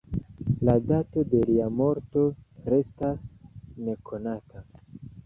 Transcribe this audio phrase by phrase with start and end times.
[0.67, 2.23] La dato de lia morto
[2.71, 3.21] restas
[3.91, 4.65] nekonata.